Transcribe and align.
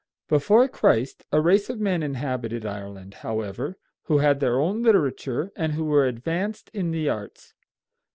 Before 0.27 0.67
Christ 0.67 1.25
a 1.31 1.39
race 1.39 1.69
of 1.69 1.79
men 1.79 2.01
inhabited 2.01 2.65
Ireland, 2.65 3.13
however, 3.21 3.77
who 4.05 4.17
had 4.17 4.39
their 4.39 4.59
own 4.59 4.81
literature, 4.81 5.51
and 5.55 5.73
who 5.73 5.85
were 5.85 6.07
advanced 6.07 6.71
in 6.73 6.89
the 6.89 7.07
arts. 7.07 7.53